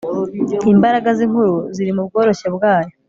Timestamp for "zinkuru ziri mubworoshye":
1.17-2.47